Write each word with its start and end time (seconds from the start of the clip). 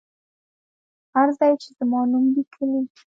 هر 1.13 1.27
ځای 1.39 1.53
چې 1.61 1.69
زما 1.77 2.01
نوم 2.11 2.25
لیکلی. 2.35 2.81